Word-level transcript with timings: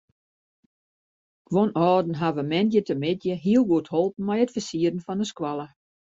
Guon 1.51 1.73
âlden 1.87 2.15
hawwe 2.21 2.45
moandeitemiddei 2.53 3.35
hiel 3.43 3.67
goed 3.73 3.91
holpen 3.97 4.25
mei 4.31 4.39
it 4.45 4.55
fersieren 4.55 5.03
fan 5.05 5.21
de 5.21 5.29
skoalle. 5.33 5.67